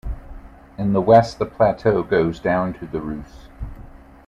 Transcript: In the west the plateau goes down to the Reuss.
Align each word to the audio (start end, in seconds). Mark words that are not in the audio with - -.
In 0.79 0.93
the 0.93 0.99
west 0.99 1.37
the 1.37 1.45
plateau 1.45 2.01
goes 2.01 2.39
down 2.39 2.73
to 2.79 2.87
the 2.87 2.99
Reuss. 2.99 3.49